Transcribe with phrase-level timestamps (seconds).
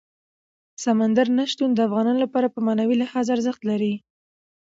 [0.83, 3.93] سمندر نه شتون د افغانانو لپاره په معنوي لحاظ ارزښت لري.